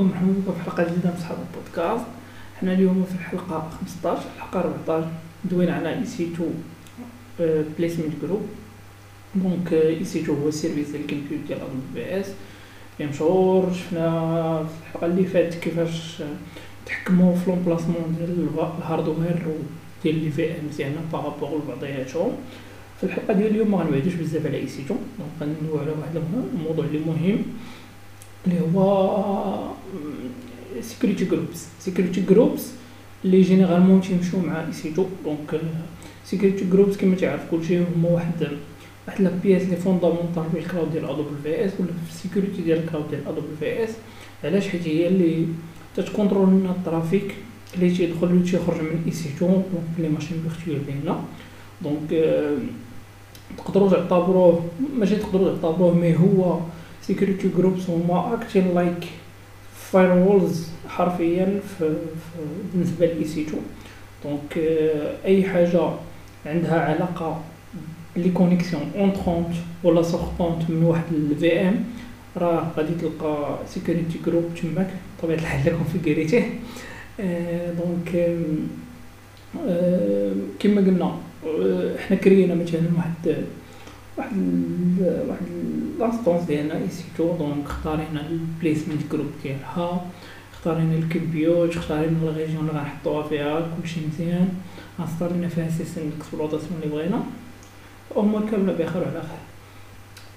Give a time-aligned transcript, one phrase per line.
[0.00, 2.06] بكم مرحبا بكم في حلقة جديدة من صحاب البودكاست.
[2.60, 5.08] حنا اليوم في الحلقة 15 الحلقة 14
[5.44, 6.28] دوينا على EC
[7.38, 8.42] 2 placement group
[9.34, 12.26] donc EC 2 هو ال service ديال ال compute ديال AWS
[13.00, 14.08] اللي مشهور شفنا
[14.64, 16.22] في الحلقة اللي فاتت كيفاش
[16.86, 18.46] تحكموا في l'emplacement ديال
[18.78, 19.42] ال hardware
[20.04, 22.32] ديال les VM ديالنا par rapport لبعضياتهم
[23.00, 26.16] في الحلقة ديال اليوم ما غنبعدوش بزاف على EC 2 donc غندويو على واحد
[26.54, 27.42] الموضوع اللي مهم.
[28.46, 29.70] اللي هو
[30.80, 32.70] security groups security groups
[33.24, 35.60] اللي généralement تيمشيو مع EC 2 donc
[36.24, 38.48] security groups كما تعرف كلشي هما واحد
[39.08, 42.78] واحد la pièce لي fondamentale في ال cloud ديال AWS ولا في ال security ديال
[42.78, 43.90] ال cloud ديال AWS
[44.44, 45.46] علاش؟ حيت هي اللي
[45.96, 47.34] تت contrôle لنا ال trafic
[47.74, 49.64] اللي تيدخل اللي تيخرج من EC 2 donc
[49.98, 51.20] les machines virtuelles ديالنا
[51.82, 52.24] donc
[53.58, 54.64] تقدروا تعتبروه
[54.98, 56.60] ماشي تقدروا تعتبروه mais هو
[57.02, 59.04] security groups هما acting like
[59.92, 62.40] firewalls حرفيا في, في
[62.72, 63.62] بالنسبة ل EC 2
[64.24, 64.58] donc
[65.24, 65.90] أي حاجة
[66.46, 67.40] عندها علاقة
[68.16, 71.84] les connexions entrantes ولا sortantes من واحد ال VM
[72.36, 76.50] راه غادي تلقى security group تماك بطبيعة الحال configuré تيه
[77.78, 78.08] donc
[80.60, 81.16] كما قلنا
[81.98, 83.44] حنا كرينا مثلا واحد
[84.18, 84.36] واحد
[85.28, 85.46] واحد
[85.98, 90.06] l'instance ديالنا et donc اختارينا ال placement group ديالها.
[90.52, 94.48] اختارينا ال compute اختارينا ال région اللي غنحطوها فيها كلشي مزيان.
[95.00, 97.22] انستالينا فيها système d'exploitation اللي بغينا.
[98.10, 99.44] الأمور كاملة بخير وعلى خير.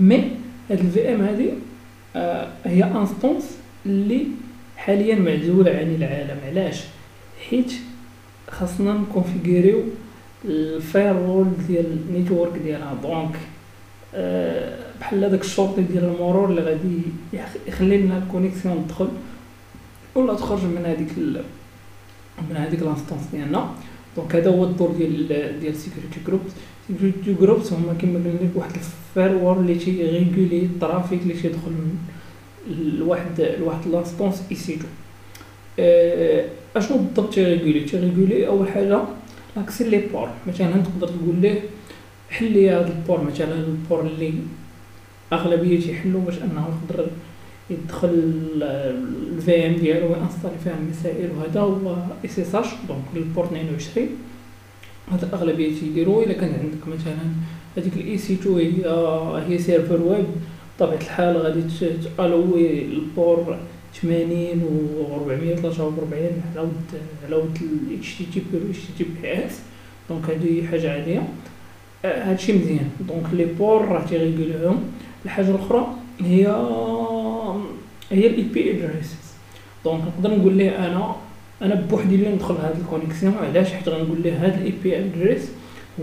[0.00, 0.30] mais
[0.70, 1.50] هاد ال VM هادي
[2.16, 4.26] آه هي instance اللي
[4.76, 6.40] حاليا معزولة عن العالم.
[6.46, 6.84] علاش؟
[7.50, 7.72] حيت
[8.50, 9.82] خاصنا نكونفيغوريو
[10.44, 12.94] ال firewall ديال ال network ديالها.
[13.02, 13.34] donc
[15.00, 17.00] بحال هذاك الشرطي ديال المرور اللي غادي
[17.66, 19.08] يخلي لنا ال connexion تدخل
[20.14, 21.18] ولا تخرج من هذيك
[22.50, 23.70] من هذيك l'instance ديالنا.
[24.16, 25.28] donc هذا هو الدور ديال
[25.60, 26.50] ديال security groups
[26.88, 31.70] security groups هما كما قلنا لك واحد ال firewall اللي تيغيغولي ال traffic اللي تيدخل
[31.70, 31.96] من
[32.98, 34.88] لواحد لواحد l'instance EC2
[35.78, 36.44] أه
[36.76, 39.00] أشنو بالضبط تيغيغولي تيغيغولي أول حاجة
[39.56, 41.60] l'accès les ports مثلا تقدر تقول ليه
[42.34, 44.32] حل لي هذا ال port مثلا ال port اللي
[45.32, 47.06] أغلبية تيحلو باش أنه يقدر
[47.70, 48.08] يدخل
[49.32, 54.08] ال VM ديالو وينستالي فيها المسائل وهذا هو SSH donc ال port 22
[55.12, 57.16] هذا الأغلبية تيديروا إلا كان عندك مثلا
[57.76, 60.26] هذيك ال EC2 هي هي serveur web
[60.78, 61.62] بطبيعة الحال غادي
[62.16, 63.58] تألوي ال port
[64.02, 69.04] 80 و 443 على ود على ود ال اتش تي تي بي و اتش تي
[69.04, 69.60] تي بي اس
[70.08, 71.28] دونك هادي حاجة عادية.
[72.04, 72.90] هادشي مزيان.
[73.08, 74.82] donc les ports راه تيغيقولوهم
[75.24, 75.86] الحاجة الأخرى
[76.20, 76.46] هي
[78.10, 79.16] هي ال IP addresses
[79.84, 81.16] donc نقدر نقول ليه أنا
[81.62, 85.48] أنا بوحدي اللي ندخل هاد ال connexion علاش؟ حيت غنقول ليه هاد ال IP address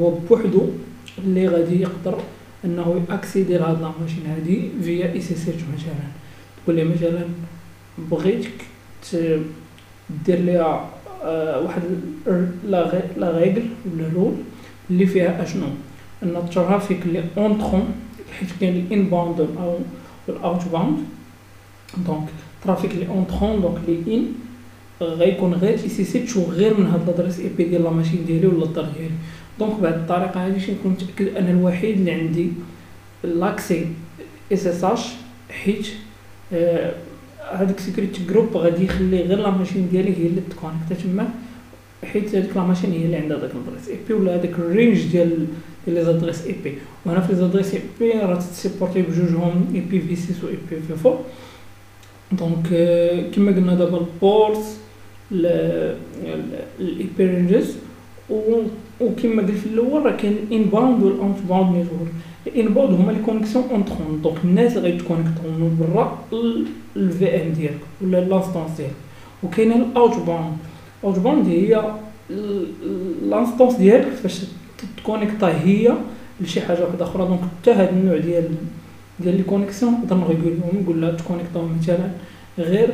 [0.00, 0.66] هو بوحدو
[1.18, 2.18] اللي غادي يقدر
[2.64, 5.94] أنه ياكسيدي لهاد la machine هادي via SSH مثلا.
[6.64, 7.24] تقول لي مثلا
[7.98, 8.64] بغيتك
[10.26, 10.90] دير ليها
[11.24, 11.82] آه واحد
[13.16, 13.62] la règle
[13.94, 14.34] ولا rule
[14.90, 15.66] اللي فيها أشنو؟
[16.22, 17.94] أن ال traffic اللي entrant
[18.38, 19.78] حيت كاين ال inbound أو
[20.28, 20.98] ال outbound
[22.06, 22.28] donc
[22.58, 24.32] ال traffic اللي entrant donc لي in
[25.00, 28.84] غيكون غير SSH تشوف غير من هاد l'adresse IP ديال la machine ديالي ولا الدار
[28.84, 29.14] ديالي
[29.58, 32.52] donc بهاد الطريقة هادي شي نكون متأكد أنا الوحيد اللي عندي
[33.24, 33.86] l'accès
[34.52, 35.06] SSH
[35.50, 35.86] حيت
[36.52, 36.92] آه
[37.52, 41.28] هذاك security group غادي يخلي غير la machine ديالي هي اللي تكونيكتا تما
[42.04, 45.06] حيت هذيك la machine هي اللي عندها داك ال adresse IP ولا هذاك ال range
[45.06, 45.46] ديال
[45.86, 46.74] ديال les adresses IP
[47.06, 50.76] وهنا في les adresses IP راه تسيبورتي بجوجهم اي بي في 6 و اي بي
[50.96, 51.20] في 4
[52.32, 52.66] دونك
[53.34, 54.64] كما قلنا دابا ال port
[55.32, 57.76] ال IP ranges
[59.00, 62.12] وكما قلت في الأول راه كاين ال inbound وال outbound network
[62.46, 66.18] ال inbound هما les connexions entrantes donc الناس اللي غيتكونيكتو من برا
[66.96, 68.94] ال VM ديالك ولا l'instance ديالك
[69.42, 70.56] وكاينه ال outbound
[71.04, 71.82] outbound هي
[73.30, 74.40] l'instance ديالك فاش
[74.96, 75.92] تكونيكتا هي
[76.40, 77.26] لشي حاجة واحدة أخرى.
[77.26, 78.48] donc حتى هاد النوع ديال
[79.20, 82.10] ديال les connexions نقدر نغيقولهم نقول لها تكونيكتاو مثلا
[82.58, 82.90] غير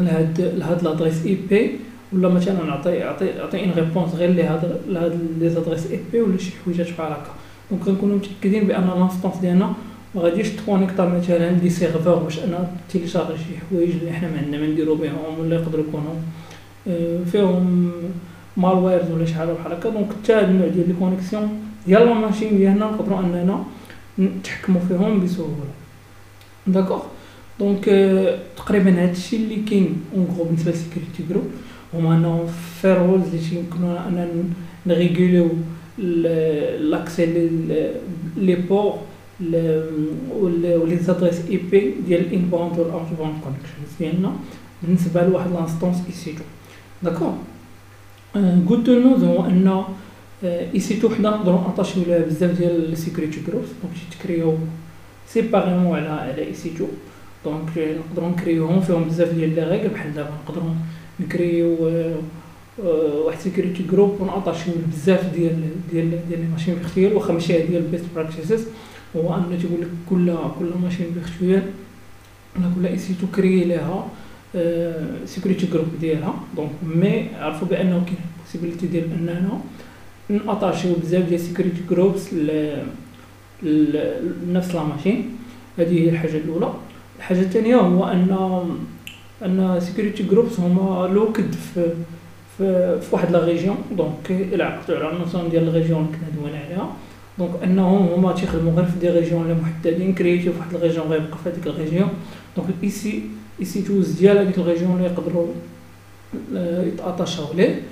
[0.00, 1.70] لهاد لهاد l'adresse IP
[2.12, 6.50] ولا مثلا نعطي نعطي نعطي une réponse غير لهاد لهاد les adresses IP ولا شي
[6.64, 7.30] حويجات بحال هكا.
[7.70, 9.72] donc غنكونو متأكدين بأن l'instance ديالنا
[10.14, 14.58] ما غاديش تكونيكتا مثلا des serveurs باش أنا تيليشارجي شي حوايج اللي حنا ما عندنا
[14.60, 16.14] ما نديرو بهم ولا يقدروا يكونوا
[17.32, 17.90] فيهم
[18.62, 21.48] malwares ولا شي حاجة بحال هكا donc حتى هاد النوع ديال les connexions
[21.86, 23.64] ديال la machine ديالنا نقدروا اننا
[24.18, 25.70] نتحكموا فيهم بسهوله
[26.66, 27.02] d'accord
[27.60, 27.84] donc
[28.56, 31.48] تقريبا هادشي اللي كاين en gros بالنسبة لل security group
[31.94, 32.46] هما انه
[32.80, 34.26] firewalls اللي تيمكنونا اننا
[34.86, 35.48] نريغوليو
[36.90, 37.26] l'accès
[38.36, 38.98] les ports
[40.40, 44.32] و les adresses IP ديال ال inbound وال outbound connections ديالنا
[44.82, 47.34] بالنسبة لواحد l'instance EC2 d'accord
[48.68, 49.84] قلت نوز هو ان
[50.44, 54.58] EC2 حنا نقدروا نطاشيو لها بزاف ديال ال security groups donc تكريو
[55.28, 60.70] séparément على على EC2 donc نقدروا نكريوهم فيهم بزاف ديال les règles بحال دابا نقدروا
[61.20, 61.76] نكريو
[63.24, 65.60] واحد security group ونعطاشيو بزاف ديال
[65.92, 68.66] ديال ديال les machines virtuelles واخا ماشي هي ديال ال best practices
[69.16, 71.62] هو ان تيقول لك كل كل machine virtuelle
[72.56, 74.06] ولا كل EC2 كري لها
[75.24, 76.34] security group ديالها.
[76.56, 79.60] donc mais عرفوا بأنه كاين possibilité ديال اننا
[80.46, 82.34] ناتاشيو بزاف ديال security groups
[83.62, 85.36] لنفس la machine
[85.78, 86.72] هذه هي الحاجة الأولى.
[87.18, 88.30] الحاجة الثانية هو ان
[89.44, 91.92] أن security groups هما locked في
[92.58, 96.50] في, في واحد la région donc إلى عقدتو على ال notion ديال ال région اللي
[96.50, 96.96] كنا عليها.
[97.38, 101.06] donc أنهم هما تيخدموا غير في des régions اللي محددين كرييتيو في واحد ال région
[101.06, 102.08] غيبقى في هذيك ال région
[102.56, 103.22] donc EC
[103.60, 105.46] ايسي توز ديال هذيك ال région اللي يقدروا
[106.86, 107.82] يتاتاشاو ليه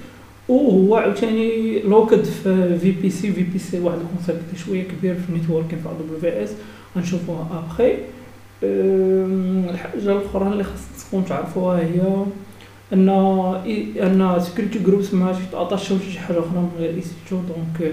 [0.49, 5.79] وهو عاوتاني locked في VPC في VPC واحد ال concept شوية كبير في ال networking
[5.79, 6.51] في AWS
[6.97, 7.95] غنشوفوها ابخي
[8.63, 12.25] الحاجة الأخرى اللي خاص تكون تعرفوها هي
[12.93, 13.09] أن
[14.03, 17.93] أن security groups ما تيتاتاشاو شي حاجة أخرى من غير اي donc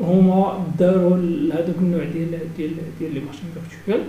[0.00, 1.16] هما داروا
[1.54, 3.44] هذاك النوع ديال ديال ديال les machines
[3.84, 4.04] virtuelles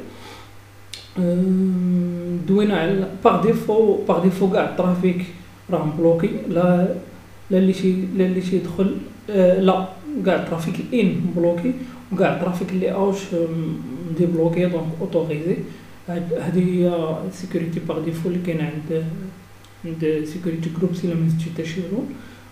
[2.47, 5.25] دوينا على par défaut par défaut كاع ال trafic
[5.71, 6.95] راه bloqué لا
[7.51, 8.97] لا اللي شي لا اللي شي يدخل
[9.29, 9.87] آه لا
[10.25, 11.73] كاع ال trafic ال in bloqué
[12.11, 13.19] وكاع ال trafic اللي out
[14.17, 15.55] débloqué donc autorisé
[16.09, 19.05] هذه هي sécurité par défaut اللي كاين عند
[19.85, 21.29] عند security groups إلا ما
[21.91, 22.05] rule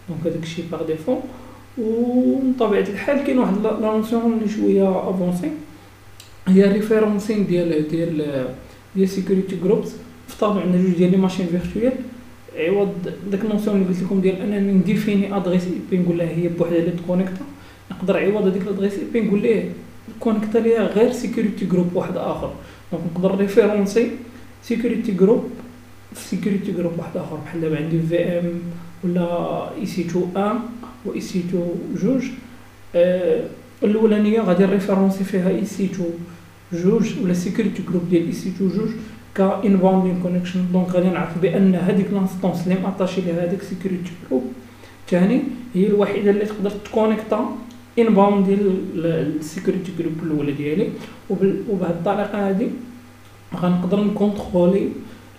[0.10, 1.18] donc هذاك الشيء par défaut
[1.78, 5.52] وبطبيعه الحال كاين واحد la notion اللي شوية avancée
[6.48, 8.46] هي référencement ديال ديال
[8.96, 9.92] ديال security groups
[10.30, 11.94] افترضوا عندنا جوج ديال les machines virtuelles
[12.58, 12.94] عوض
[13.32, 16.48] داك ال notion اللي قلت لكم ديال أنني ن définir adresse IP نقول لها هي
[16.48, 17.46] بوحدها اللي ت connecter.
[17.92, 19.70] نقدر عوض هذيك ال adresse IP نقول ليه
[20.20, 22.54] connecter ليها غير security group واحد آخر.
[22.92, 24.12] donc نقدر référencer
[24.64, 25.50] security group
[26.14, 27.36] في security group واحد آخر.
[27.36, 28.62] بحال دابا عندي VM
[29.04, 30.56] ولا اي سي 2 1
[31.06, 31.64] و اي سي 2
[32.02, 32.24] جوج.
[32.96, 33.44] آه
[33.84, 36.10] الأولانية غادي référencer فيها EC2
[36.74, 38.90] جوج ولا security group ديال EC2 جوج
[39.36, 44.12] ك inbound connection donc غادي نعرف بأن هذيك l'instance اللي م attaché لها هذاك security
[44.30, 44.44] group
[45.10, 45.42] ثاني
[45.76, 47.56] هي الوحيدة اللي تقدر ت connecter
[48.00, 48.80] inbound ديال
[49.40, 50.90] ال security group الأولى ديالي.
[51.30, 52.70] وبهذه الطريقة هذه
[53.56, 54.90] غنقدر ن contrôler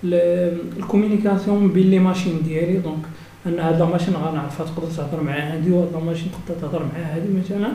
[0.04, 2.76] ال communication بين les machines ديالي.
[2.78, 3.04] donc
[3.46, 7.00] أن هاد la machine غنعرفها تقدر تهضر مع هادي وهاد la machine تقدر تهضر مع
[7.00, 7.72] هادي مثلا.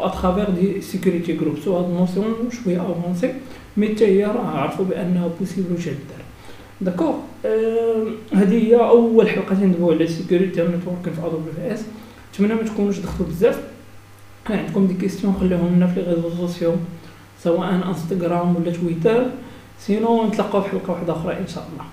[0.00, 3.34] à travers des security groups هاد ال notion شوية avancée
[3.76, 6.24] mais حتى هي راه عرفوا بأنها possible واش دار
[6.80, 7.14] d'accord
[8.32, 11.84] هذه هي أول حلقة تندويو على security network في AWS
[12.34, 13.62] نتمنى ما تكونوش دخلتوا بزاف.
[14.46, 16.72] كان عندكم des questions خليهم لنا في les réseaux sociaux
[17.42, 19.26] سواء انستغرام ولا تويتر
[19.78, 21.84] سينو نتلاقاو في حلقة واحدة أخرى إن شاء الله.